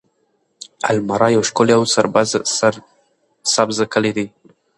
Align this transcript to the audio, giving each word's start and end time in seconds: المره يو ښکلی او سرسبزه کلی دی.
المره 0.91 1.27
يو 1.35 1.41
ښکلی 1.49 1.73
او 1.77 1.83
سرسبزه 1.93 3.85
کلی 3.93 4.11
دی. 4.17 4.25